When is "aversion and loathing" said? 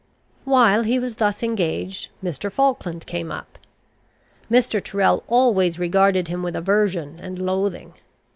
6.55-7.93